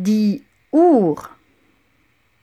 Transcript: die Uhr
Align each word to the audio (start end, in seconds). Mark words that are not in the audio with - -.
die 0.00 0.44
Uhr 0.70 1.28